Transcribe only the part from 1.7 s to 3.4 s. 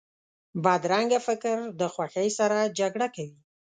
د خوښۍ سره جګړه کوي